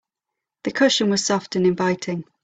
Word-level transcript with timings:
The 0.63 0.71
cushion 0.71 1.11
was 1.11 1.23
soft 1.23 1.55
and 1.55 1.67
inviting. 1.67 2.23